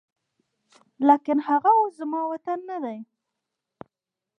[1.07, 2.97] لاکن هغه اوس زما وطن نه دی